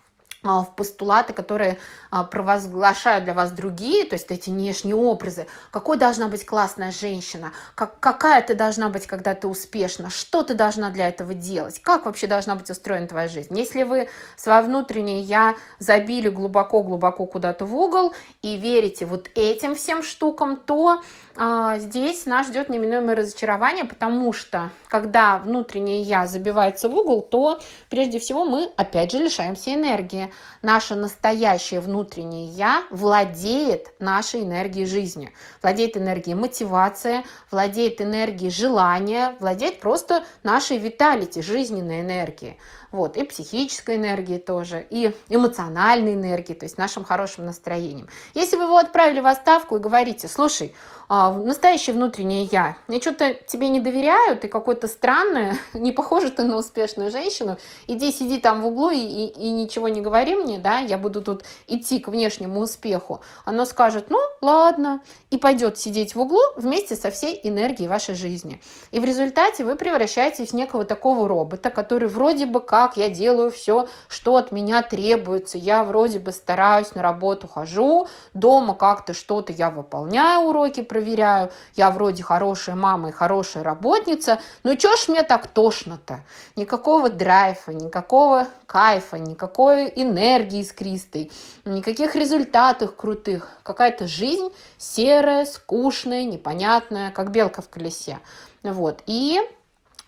в 0.45 0.75
постулаты, 0.77 1.33
которые 1.33 1.79
а, 2.11 2.25
провозглашают 2.25 3.25
для 3.25 3.35
вас 3.35 3.51
другие, 3.51 4.05
то 4.05 4.15
есть 4.15 4.31
эти 4.31 4.51
внешние 4.51 4.95
образы. 4.95 5.47
Какой 5.71 5.97
должна 5.97 6.29
быть 6.29 6.45
классная 6.45 6.93
женщина? 6.93 7.53
Как, 7.75 7.99
какая 7.99 8.43
ты 8.43 8.55
должна 8.55 8.91
быть, 8.91 9.07
когда 9.07 9.35
ты 9.35 9.49
успешна? 9.49 10.11
Что 10.11 10.43
ты 10.43 10.55
должна 10.55 10.91
для 10.91 11.09
этого 11.09 11.35
делать? 11.35 11.81
Как 11.81 12.05
вообще 12.07 12.27
должна 12.27 12.55
быть 12.55 12.71
устроена 12.71 13.09
твоя 13.09 13.29
жизнь? 13.29 13.57
Если 13.59 13.83
вы 13.83 14.09
свое 14.37 14.63
внутреннее 14.63 15.21
«я» 15.21 15.57
забили 15.79 16.29
глубоко-глубоко 16.29 17.27
куда-то 17.27 17.65
в 17.65 17.75
угол 17.75 18.13
и 18.43 18.57
верите 18.57 19.07
вот 19.07 19.31
этим 19.35 19.75
всем 19.75 20.03
штукам, 20.03 20.57
то 20.57 21.03
а, 21.37 21.79
здесь 21.79 22.27
нас 22.27 22.49
ждет 22.49 22.69
неминуемое 22.69 23.17
разочарование, 23.17 23.85
потому 23.85 24.33
что 24.33 24.71
когда 24.89 25.39
внутреннее 25.39 26.03
«я» 26.03 26.27
забивается 26.27 26.89
в 26.89 26.97
угол, 26.97 27.23
то 27.23 27.61
прежде 27.91 28.19
всего 28.21 28.45
мы 28.45 28.71
опять 28.77 29.11
же 29.11 29.19
лишаемся 29.19 29.75
энергии 29.75 30.33
наше 30.63 30.95
настоящее 30.95 31.81
внутреннее 31.81 32.47
«я» 32.47 32.85
владеет 32.91 33.93
нашей 33.99 34.43
энергией 34.43 34.87
жизни, 34.87 35.33
владеет 35.63 35.97
энергией 35.97 36.35
мотивации, 36.35 37.25
владеет 37.51 38.01
энергией 38.01 38.51
желания, 38.51 39.37
владеет 39.41 39.81
просто 39.81 40.25
нашей 40.43 40.79
виталити, 40.79 41.43
жизненной 41.43 42.01
энергией. 42.01 42.59
Вот, 42.95 43.17
и 43.17 43.25
психической 43.25 43.97
энергии 43.97 44.39
тоже, 44.39 44.87
и 44.89 45.13
эмоциональной 45.29 46.15
энергии, 46.15 46.55
то 46.55 46.65
есть 46.65 46.79
нашим 46.79 47.03
хорошим 47.03 47.45
настроением. 47.45 48.09
Если 48.35 48.55
вы 48.55 48.67
его 48.67 48.77
отправили 48.77 49.19
в 49.19 49.27
отставку 49.27 49.75
и 49.75 49.81
говорите, 49.81 50.29
слушай, 50.29 50.73
а, 51.09 51.33
настоящее 51.33 51.95
внутреннее 51.95 52.45
я. 52.45 52.77
Мне 52.87 53.01
что-то 53.01 53.35
тебе 53.35 53.69
не 53.69 53.81
доверяю, 53.81 54.39
ты 54.39 54.49
какой-то 54.49 54.89
странный, 54.89 55.55
не 55.75 55.93
похожа 55.93 56.31
ты 56.31 56.45
на 56.45 56.57
успешную 56.57 57.11
женщину. 57.11 57.59
Иди 57.87 58.13
сиди 58.13 58.39
там 58.39 58.63
в 58.63 58.67
углу 58.67 58.91
и, 58.91 58.99
и, 58.99 59.27
и 59.27 59.51
ничего 59.51 59.89
не 59.89 60.01
говори 60.01 60.37
мне, 60.37 60.59
да, 60.59 60.79
я 60.79 60.97
буду 60.97 61.21
тут 61.21 61.45
идти 61.67 61.99
к 61.99 62.09
внешнему 62.09 62.61
успеху. 62.61 63.21
Оно 63.45 63.65
скажет, 63.65 64.07
ну, 64.09 64.19
ладно, 64.41 65.03
и 65.31 65.37
пойдет 65.37 65.79
сидеть 65.79 66.15
в 66.15 66.21
углу 66.21 66.41
вместе 66.57 66.95
со 66.95 67.11
всей 67.11 67.41
энергией 67.43 67.89
вашей 67.89 68.15
жизни. 68.15 68.61
И 68.93 69.01
в 69.01 69.05
результате 69.05 69.65
вы 69.65 69.77
превращаетесь 69.77 70.51
в 70.51 70.55
некого 70.55 70.85
такого 70.85 71.29
робота, 71.29 71.71
который 71.71 72.09
вроде 72.09 72.47
бы 72.47 72.61
как 72.61 72.84
я 72.97 73.09
делаю 73.09 73.51
все, 73.51 73.89
что 74.09 74.37
от 74.37 74.53
меня 74.53 74.83
требуется, 74.83 75.59
я 75.59 75.83
вроде 75.85 76.19
бы 76.19 76.33
стараюсь 76.33 76.95
на 76.95 77.03
работу 77.03 77.49
хожу, 77.49 78.07
дома 78.35 78.75
как-то 78.75 79.15
что-то 79.15 79.53
я 79.53 79.71
выполняю 79.71 80.49
уроки, 80.49 80.83
проверяю, 80.83 81.51
я 81.75 81.91
вроде 81.91 82.23
хорошая 82.23 82.77
мама 82.77 83.09
и 83.09 83.13
хорошая 83.13 83.65
работница, 83.65 84.41
но 84.63 84.75
чё 84.75 84.97
ж 84.97 85.09
мне 85.09 85.23
так 85.23 85.47
тошно-то? 85.47 86.21
Никакого 86.57 87.09
драйва, 87.11 87.71
никакого 87.71 88.47
кайфа, 88.67 89.19
никакой 89.19 89.93
энергии 89.95 90.61
искристой, 90.61 91.31
никаких 91.65 92.17
результатов 92.17 92.97
крутых. 92.97 93.51
Какая-то 93.63 94.07
жизнь 94.07 94.49
серая, 94.79 95.45
скучная, 95.45 96.25
непонятная, 96.25 97.11
как 97.11 97.31
белка 97.31 97.63
в 97.63 97.69
колесе. 97.69 98.19
Вот. 98.63 99.03
И 99.07 99.41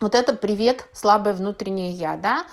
вот 0.00 0.15
это 0.15 0.35
привет, 0.35 0.87
слабое 0.93 1.35
внутреннее 1.35 1.91
я, 1.91 2.17
да. 2.17 2.45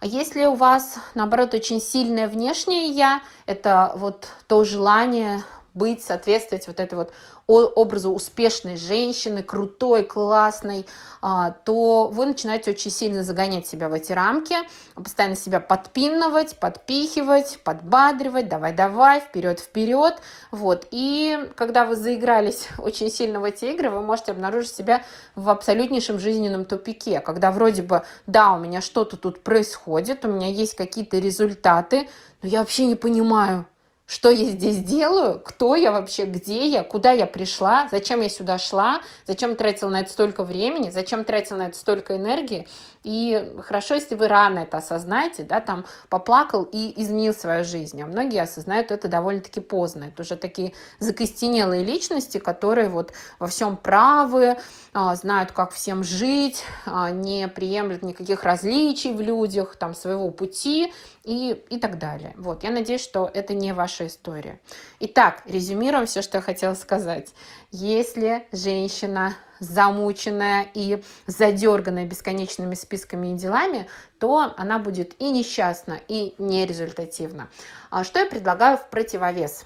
А 0.00 0.06
если 0.06 0.46
у 0.46 0.54
вас, 0.54 0.96
наоборот, 1.14 1.54
очень 1.54 1.80
сильное 1.80 2.28
внешнее 2.28 2.86
я, 2.86 3.20
это 3.46 3.92
вот 3.96 4.28
то 4.46 4.64
желание 4.64 5.42
быть, 5.74 6.02
соответствовать 6.02 6.66
вот 6.66 6.80
этой 6.80 6.94
вот 6.94 7.12
образу 7.46 8.10
успешной 8.12 8.76
женщины, 8.76 9.42
крутой, 9.42 10.04
классной, 10.04 10.86
а, 11.20 11.50
то 11.50 12.08
вы 12.08 12.26
начинаете 12.26 12.70
очень 12.70 12.90
сильно 12.90 13.24
загонять 13.24 13.66
себя 13.66 13.88
в 13.88 13.92
эти 13.92 14.12
рамки, 14.12 14.54
постоянно 14.94 15.36
себя 15.36 15.58
подпинывать, 15.58 16.58
подпихивать, 16.58 17.58
подбадривать, 17.64 18.48
давай-давай, 18.48 19.20
вперед-вперед. 19.20 20.20
Вот. 20.52 20.86
И 20.90 21.50
когда 21.56 21.86
вы 21.86 21.96
заигрались 21.96 22.68
очень 22.78 23.10
сильно 23.10 23.40
в 23.40 23.44
эти 23.44 23.64
игры, 23.66 23.90
вы 23.90 24.00
можете 24.00 24.32
обнаружить 24.32 24.74
себя 24.74 25.02
в 25.34 25.48
абсолютнейшем 25.50 26.18
жизненном 26.18 26.64
тупике, 26.64 27.20
когда 27.20 27.50
вроде 27.50 27.82
бы, 27.82 28.02
да, 28.26 28.52
у 28.52 28.58
меня 28.58 28.80
что-то 28.80 29.16
тут 29.16 29.42
происходит, 29.42 30.24
у 30.24 30.28
меня 30.28 30.48
есть 30.48 30.76
какие-то 30.76 31.18
результаты, 31.18 32.08
но 32.42 32.48
я 32.48 32.60
вообще 32.60 32.86
не 32.86 32.94
понимаю, 32.94 33.66
что 34.10 34.28
я 34.28 34.46
здесь 34.46 34.78
делаю, 34.78 35.38
кто 35.38 35.76
я 35.76 35.92
вообще, 35.92 36.24
где 36.24 36.66
я, 36.66 36.82
куда 36.82 37.12
я 37.12 37.26
пришла, 37.26 37.88
зачем 37.92 38.22
я 38.22 38.28
сюда 38.28 38.58
шла, 38.58 39.02
зачем 39.24 39.54
тратила 39.54 39.88
на 39.88 40.00
это 40.00 40.10
столько 40.10 40.42
времени, 40.42 40.90
зачем 40.90 41.22
тратила 41.22 41.58
на 41.58 41.68
это 41.68 41.78
столько 41.78 42.16
энергии. 42.16 42.66
И 43.02 43.54
хорошо, 43.62 43.94
если 43.94 44.14
вы 44.14 44.28
рано 44.28 44.60
это 44.60 44.76
осознаете, 44.76 45.42
да, 45.42 45.60
там 45.60 45.86
поплакал 46.10 46.64
и 46.64 46.92
изменил 47.00 47.32
свою 47.32 47.64
жизнь. 47.64 48.00
А 48.02 48.06
многие 48.06 48.42
осознают 48.42 48.90
это 48.90 49.08
довольно-таки 49.08 49.60
поздно. 49.60 50.04
Это 50.04 50.22
уже 50.22 50.36
такие 50.36 50.74
закостенелые 50.98 51.82
личности, 51.82 52.38
которые 52.38 52.90
вот 52.90 53.12
во 53.38 53.46
всем 53.46 53.76
правы, 53.76 54.58
а, 54.92 55.14
знают, 55.16 55.52
как 55.52 55.72
всем 55.72 56.04
жить, 56.04 56.62
а, 56.84 57.10
не 57.10 57.48
приемлют 57.48 58.02
никаких 58.02 58.44
различий 58.44 59.14
в 59.14 59.20
людях, 59.20 59.76
там, 59.76 59.94
своего 59.94 60.30
пути 60.30 60.92
и, 61.24 61.52
и 61.70 61.78
так 61.78 61.98
далее. 61.98 62.34
Вот, 62.36 62.64
я 62.64 62.70
надеюсь, 62.70 63.02
что 63.02 63.30
это 63.32 63.54
не 63.54 63.72
ваша 63.72 64.06
история. 64.08 64.60
Итак, 65.00 65.42
резюмируем 65.46 66.04
все, 66.04 66.20
что 66.20 66.38
я 66.38 66.42
хотела 66.42 66.74
сказать. 66.74 67.32
Если 67.70 68.46
женщина 68.52 69.34
замученная 69.60 70.66
и 70.74 71.02
задерганная 71.26 72.06
бесконечными 72.06 72.74
списками 72.74 73.28
и 73.28 73.34
делами, 73.34 73.86
то 74.18 74.52
она 74.56 74.78
будет 74.78 75.20
и 75.20 75.30
несчастна, 75.30 76.00
и 76.08 76.34
нерезультативна. 76.38 77.48
А 77.90 78.02
что 78.04 78.18
я 78.18 78.26
предлагаю 78.26 78.78
в 78.78 78.88
противовес? 78.88 79.64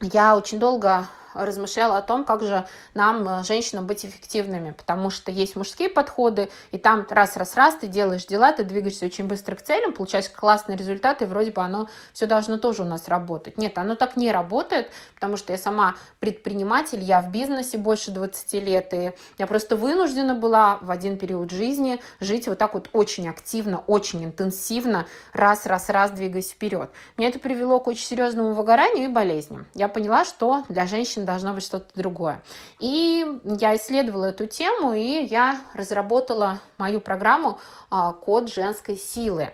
Я 0.00 0.36
очень 0.36 0.58
долго 0.58 1.08
размышляла 1.34 1.98
о 1.98 2.02
том, 2.02 2.24
как 2.24 2.42
же 2.42 2.66
нам, 2.94 3.28
э, 3.28 3.44
женщинам, 3.44 3.86
быть 3.86 4.04
эффективными, 4.04 4.72
потому 4.72 5.10
что 5.10 5.30
есть 5.30 5.56
мужские 5.56 5.88
подходы, 5.88 6.48
и 6.70 6.78
там 6.78 7.06
раз-раз-раз 7.08 7.76
ты 7.76 7.86
делаешь 7.86 8.26
дела, 8.26 8.52
ты 8.52 8.64
двигаешься 8.64 9.06
очень 9.06 9.26
быстро 9.26 9.56
к 9.56 9.62
целям, 9.62 9.92
получаешь 9.92 10.28
классные 10.28 10.76
результаты, 10.76 11.24
и 11.24 11.28
вроде 11.28 11.50
бы 11.50 11.62
оно 11.62 11.88
все 12.12 12.26
должно 12.26 12.58
тоже 12.58 12.82
у 12.82 12.86
нас 12.86 13.08
работать. 13.08 13.58
Нет, 13.58 13.78
оно 13.78 13.94
так 13.94 14.16
не 14.16 14.32
работает, 14.32 14.90
потому 15.14 15.36
что 15.36 15.52
я 15.52 15.58
сама 15.58 15.94
предприниматель, 16.20 17.00
я 17.02 17.20
в 17.20 17.30
бизнесе 17.30 17.78
больше 17.78 18.10
20 18.10 18.52
лет, 18.54 18.94
и 18.94 19.12
я 19.38 19.46
просто 19.46 19.76
вынуждена 19.76 20.34
была 20.34 20.78
в 20.80 20.90
один 20.90 21.18
период 21.18 21.50
жизни 21.50 22.00
жить 22.20 22.48
вот 22.48 22.58
так 22.58 22.74
вот 22.74 22.88
очень 22.92 23.28
активно, 23.28 23.78
очень 23.86 24.24
интенсивно, 24.24 25.06
раз-раз-раз 25.32 26.10
двигаясь 26.12 26.50
вперед. 26.50 26.90
Меня 27.16 27.28
это 27.28 27.38
привело 27.38 27.80
к 27.80 27.88
очень 27.88 28.06
серьезному 28.06 28.52
выгоранию 28.52 29.04
и 29.04 29.08
болезням. 29.08 29.66
Я 29.74 29.88
поняла, 29.88 30.24
что 30.24 30.64
для 30.68 30.86
женщин 30.86 31.21
должно 31.24 31.54
быть 31.54 31.64
что-то 31.64 31.86
другое. 31.94 32.42
И 32.78 33.26
я 33.44 33.76
исследовала 33.76 34.26
эту 34.26 34.46
тему, 34.46 34.92
и 34.92 35.24
я 35.24 35.60
разработала 35.74 36.60
мою 36.78 37.00
программу 37.00 37.58
а, 37.90 38.12
«Код 38.12 38.52
женской 38.52 38.96
силы». 38.96 39.52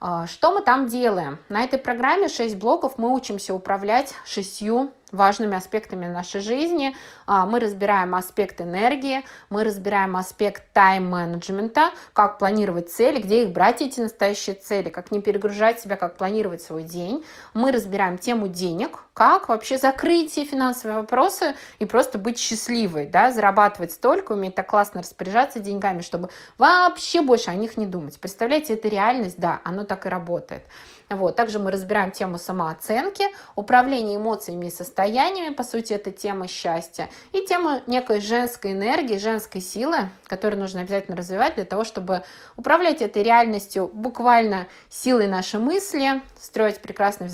А, 0.00 0.26
что 0.26 0.52
мы 0.52 0.60
там 0.60 0.86
делаем? 0.86 1.38
На 1.48 1.64
этой 1.64 1.78
программе 1.78 2.28
6 2.28 2.56
блоков 2.56 2.98
мы 2.98 3.14
учимся 3.14 3.54
управлять 3.54 4.12
шестью 4.26 4.92
важными 5.14 5.56
аспектами 5.56 6.06
нашей 6.06 6.40
жизни. 6.40 6.94
А, 7.26 7.46
мы 7.46 7.60
разбираем 7.60 8.14
аспект 8.14 8.60
энергии, 8.60 9.24
мы 9.50 9.64
разбираем 9.64 10.16
аспект 10.16 10.72
тайм-менеджмента, 10.72 11.90
как 12.12 12.38
планировать 12.38 12.90
цели, 12.90 13.20
где 13.20 13.44
их 13.44 13.52
брать, 13.52 13.80
эти 13.80 14.00
настоящие 14.00 14.56
цели, 14.56 14.90
как 14.90 15.10
не 15.10 15.20
перегружать 15.20 15.80
себя, 15.80 15.96
как 15.96 16.16
планировать 16.16 16.62
свой 16.62 16.82
день. 16.82 17.24
Мы 17.54 17.72
разбираем 17.72 18.18
тему 18.18 18.48
денег, 18.48 19.04
как 19.14 19.48
вообще 19.48 19.78
закрыть 19.78 20.32
все 20.32 20.44
финансовые 20.44 20.98
вопросы 20.98 21.54
и 21.78 21.84
просто 21.84 22.18
быть 22.18 22.38
счастливой, 22.38 23.06
да, 23.06 23.30
зарабатывать 23.30 23.92
столько, 23.92 24.32
уметь 24.32 24.56
так 24.56 24.68
классно 24.68 25.02
распоряжаться 25.02 25.60
деньгами, 25.60 26.00
чтобы 26.00 26.30
вообще 26.58 27.22
больше 27.22 27.50
о 27.50 27.54
них 27.54 27.76
не 27.76 27.86
думать. 27.86 28.18
Представляете, 28.18 28.74
это 28.74 28.88
реальность, 28.88 29.38
да, 29.38 29.60
оно 29.64 29.84
так 29.84 30.06
и 30.06 30.08
работает. 30.08 30.64
Вот. 31.10 31.36
Также 31.36 31.58
мы 31.58 31.70
разбираем 31.70 32.10
тему 32.10 32.38
самооценки, 32.38 33.24
управления 33.56 34.16
эмоциями 34.16 34.66
и 34.66 34.70
состояниями, 34.70 35.52
по 35.52 35.62
сути, 35.62 35.92
это 35.92 36.10
тема 36.10 36.48
счастья, 36.48 37.10
и 37.32 37.44
тему 37.46 37.82
некой 37.86 38.20
женской 38.20 38.72
энергии, 38.72 39.18
женской 39.18 39.60
силы, 39.60 40.08
которую 40.26 40.60
нужно 40.60 40.80
обязательно 40.80 41.16
развивать 41.16 41.56
для 41.56 41.64
того, 41.64 41.84
чтобы 41.84 42.22
управлять 42.56 43.02
этой 43.02 43.22
реальностью 43.22 43.90
буквально 43.92 44.66
силой 44.88 45.26
нашей 45.26 45.60
мысли, 45.60 46.22
строить 46.40 46.80
прекрасные 46.80 47.28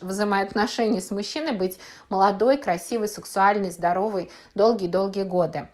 взаимоотношения 0.00 1.00
с 1.00 1.10
мужчиной, 1.10 1.52
быть 1.52 1.78
молодой, 2.08 2.56
красивой, 2.56 3.08
сексуальной, 3.08 3.70
здоровой 3.70 4.30
долгие-долгие 4.54 5.22
годы. 5.22 5.68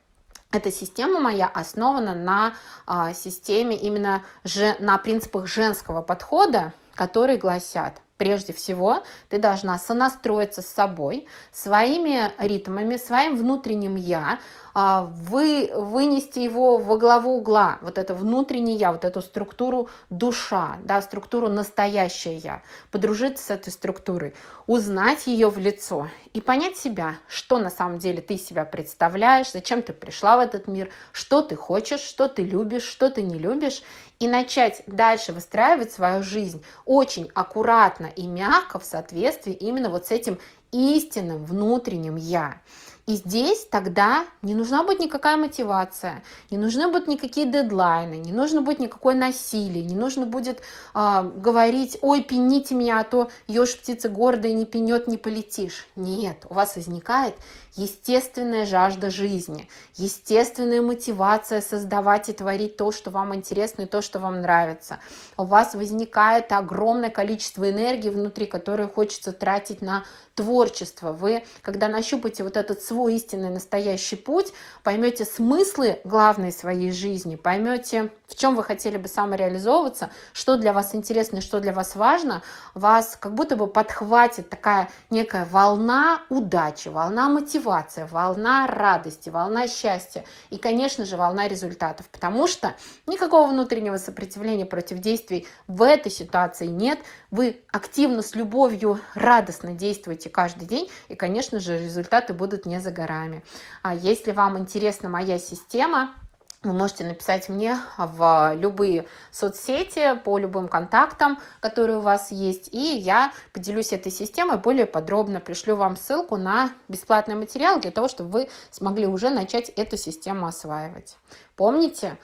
Эта 0.51 0.73
система 0.73 1.21
моя 1.21 1.47
основана 1.47 2.15
на 2.15 2.55
а, 2.87 3.13
системе 3.13 3.77
именно 3.77 4.25
же, 4.45 4.77
на 4.79 4.97
принципах 4.97 5.47
женского 5.47 6.01
подхода, 6.01 6.73
которые 6.99 7.39
гласят, 7.39 8.03
прежде 8.17 8.53
всего, 8.53 9.05
ты 9.29 9.39
должна 9.39 9.79
сонастроиться 9.79 10.63
с 10.63 10.67
собой, 10.67 11.29
своими 11.53 12.33
ритмами, 12.39 12.97
своим 12.97 13.37
внутренним 13.37 13.95
«я», 13.95 14.41
а, 14.75 15.03
вы, 15.03 15.71
вынести 15.75 16.39
его 16.39 16.79
во 16.79 16.99
главу 16.99 17.39
угла, 17.39 17.79
вот 17.83 17.99
это 17.99 18.15
внутреннее 18.15 18.77
я, 18.77 18.93
вот 18.93 19.05
эту 19.05 19.23
структуру 19.23 19.89
душа, 20.09 20.77
да, 20.85 21.03
структуру 21.03 21.49
настоящее 21.49 22.37
я, 22.37 22.63
подружиться 22.93 23.45
с 23.45 23.51
этой 23.51 23.71
структурой, 23.71 24.35
узнать 24.69 25.27
ее 25.27 25.51
в 25.51 25.59
лицо 25.59 26.09
и 26.33 26.41
понять 26.41 26.77
себя, 26.77 27.17
что 27.27 27.59
на 27.59 27.71
самом 27.71 27.99
деле 27.99 28.21
ты 28.21 28.37
себя 28.37 28.65
представляешь, 28.65 29.51
зачем 29.51 29.83
ты 29.83 29.93
пришла 29.93 30.37
в 30.37 30.41
этот 30.41 30.69
мир, 30.69 30.91
что 31.11 31.43
ты 31.43 31.57
хочешь, 31.57 32.01
что 32.01 32.29
ты 32.29 32.43
любишь, 32.43 32.85
что 32.85 33.11
ты 33.11 33.23
не 33.23 33.37
любишь, 33.37 33.83
и 34.19 34.29
начать 34.29 34.83
дальше 34.87 35.33
выстраивать 35.33 35.93
свою 35.93 36.23
жизнь 36.23 36.63
очень 36.85 37.31
аккуратно 37.35 38.07
и 38.07 38.27
мягко 38.27 38.79
в 38.79 38.85
соответствии 38.85 39.53
именно 39.53 39.91
вот 39.91 40.07
с 40.07 40.11
этим 40.11 40.39
истинным 40.73 41.45
внутренним 41.45 42.17
я. 42.17 42.61
И 43.07 43.15
здесь 43.15 43.67
тогда 43.71 44.27
не 44.43 44.55
нужна 44.55 44.83
будет 44.83 45.01
никакая 45.01 45.39
мотивация, 45.39 46.23
не 46.51 46.59
нужны 46.59 46.89
будут 46.89 47.09
никакие 47.09 47.51
дедлайны, 47.51 48.17
не 48.17 48.33
нужно 48.33 48.61
будет 48.61 48.81
никакое 48.81 49.15
насилие, 49.15 49.83
не 49.83 49.95
нужно 49.95 50.27
будет 50.27 50.61
э, 50.95 51.23
говорить, 51.37 51.97
ой, 52.03 52.23
пените 52.23 52.75
меня, 52.75 53.01
а 53.01 53.05
то 53.05 53.31
ешь 53.47 53.79
птица 53.79 54.11
города 54.11 54.47
и 54.47 54.53
не 54.53 54.67
пенет, 54.67 55.07
не 55.07 55.17
полетишь. 55.17 55.89
Нет, 55.97 56.45
у 56.51 56.55
вас 56.55 56.77
возникает 56.77 57.35
естественная 57.79 58.67
жажда 58.67 59.09
жизни, 59.11 59.69
естественная 59.97 60.83
мотивация 60.83 61.61
создавать 61.61 62.29
и 62.29 62.33
творить 62.33 62.77
то, 62.77 62.91
что 62.93 63.11
вам 63.11 63.35
интересно 63.35 63.83
и 63.83 63.87
то, 63.87 64.03
что 64.03 64.19
вам 64.19 64.43
нравится. 64.43 64.99
У 65.37 65.45
вас 65.45 65.75
возникает 65.75 66.53
огромное 66.53 67.11
количество 67.11 67.71
энергии 67.71 68.11
внутри, 68.11 68.47
которое 68.47 68.89
хочется 68.89 69.33
тратить 69.33 69.81
на 69.81 70.05
творчество. 70.35 71.13
Вы, 71.13 71.45
когда 71.63 71.89
нащупаете 71.89 72.43
вот 72.43 72.57
этот 72.57 72.83
свой 72.83 73.15
истинный 73.15 73.51
настоящий 73.51 74.17
путь, 74.17 74.53
поймете 74.83 75.25
смыслы 75.25 76.01
главной 76.05 76.53
своей 76.53 76.91
жизни, 76.91 77.37
поймете, 77.37 78.11
в 78.29 78.35
чем 78.37 78.55
вы 78.55 78.63
хотели 78.63 78.99
бы 78.99 79.09
самореализовываться, 79.09 80.11
что 80.35 80.57
для 80.57 80.73
вас 80.73 80.95
интересно 80.95 81.39
и 81.39 81.41
что 81.41 81.61
для 81.61 81.73
вас 81.73 81.97
важно, 81.97 82.43
вас 82.75 83.17
как 83.19 83.35
будто 83.35 83.57
бы 83.57 83.67
подхватит 83.67 84.51
такая 84.51 84.91
некая 85.09 85.47
волна 85.47 86.21
удачи, 86.29 86.89
волна 86.89 87.31
мотивации, 87.31 88.07
волна 88.09 88.67
радости, 88.67 89.31
волна 89.31 89.67
счастья 89.67 90.25
и, 90.51 90.59
конечно 90.59 91.07
же, 91.07 91.17
волна 91.17 91.49
результатов, 91.49 92.09
потому 92.11 92.47
что 92.47 92.75
никакого 93.07 93.49
внутреннего 93.49 93.97
сопротивления 93.97 94.67
против 94.67 94.99
действий 94.99 95.47
в 95.67 95.83
этой 95.83 96.13
ситуации 96.13 96.67
нет. 96.67 96.99
Вы 97.31 97.63
активно, 97.73 98.21
с 98.21 98.35
любовью, 98.35 99.01
радостно 99.15 99.73
действуете 99.73 100.29
каждый 100.29 100.67
день, 100.67 100.91
и, 101.09 101.15
конечно 101.15 101.61
же, 101.61 101.79
результаты 101.79 102.35
будут 102.35 102.67
не 102.67 102.79
за 102.79 102.91
горами. 102.91 103.43
А 103.83 103.95
если 103.95 104.33
вам 104.33 104.59
интересна 104.59 105.09
моя 105.09 105.39
система, 105.39 106.15
вы 106.63 106.73
можете 106.73 107.05
написать 107.05 107.49
мне 107.49 107.79
в 107.97 108.55
любые 108.57 109.07
соцсети 109.31 110.17
по 110.25 110.39
любым 110.39 110.67
контактам, 110.67 111.39
которые 111.61 111.99
у 111.99 112.01
вас 112.01 112.33
есть, 112.33 112.75
и 112.75 112.97
я 112.97 113.33
поделюсь 113.53 113.93
этой 113.93 114.11
системой 114.11 114.59
более 114.59 114.87
подробно, 114.87 115.39
пришлю 115.41 115.77
вам 115.77 115.97
ссылку 115.97 116.37
на 116.37 116.73
бесплатный 116.89 117.37
материал 117.37 117.79
для 117.79 117.93
того, 117.93 118.09
чтобы 118.09 118.31
вы 118.31 118.49
смогли 118.73 119.07
уже 119.07 119.31
начать 119.31 119.69
эту 119.71 119.97
систему 119.97 120.47
осваивать. 120.47 121.17
Помните, 121.55 122.19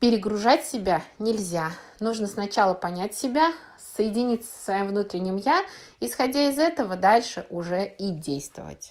перегружать 0.00 0.64
себя 0.64 1.02
нельзя. 1.18 1.70
Нужно 2.00 2.26
сначала 2.26 2.72
понять 2.72 3.14
себя, 3.14 3.52
соединиться 3.96 4.50
со 4.50 4.64
своим 4.64 4.88
внутренним 4.88 5.36
«я», 5.36 5.62
исходя 6.00 6.48
из 6.48 6.58
этого 6.58 6.96
дальше 6.96 7.46
уже 7.50 7.84
и 7.84 8.10
действовать. 8.10 8.90